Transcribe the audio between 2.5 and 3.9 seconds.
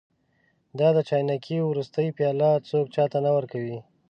څوک چا ته نه ورکوي.